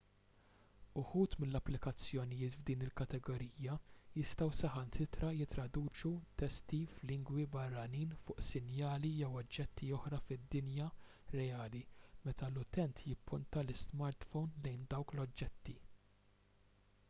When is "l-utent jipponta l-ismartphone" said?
12.53-14.67